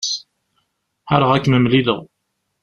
Ḥareɣ 1.09 1.29
ad 1.31 1.41
kem-mlileɣ. 1.43 1.99